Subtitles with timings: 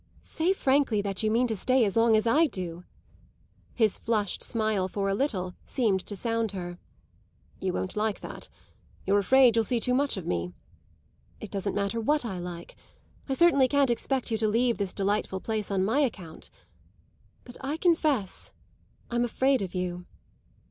[0.23, 2.85] "Say frankly that you mean to stay as long as I do!"
[3.75, 6.79] His flushed smile, for a little, seemed to sound her.
[7.59, 8.49] "You won't like that.
[9.05, 10.53] You're afraid you'll see too much of me."
[11.39, 12.75] "It doesn't matter what I like.
[13.29, 16.49] I certainly can't expect you to leave this delightful place on my account.
[17.43, 18.51] But I confess
[19.11, 20.07] I'm afraid of you."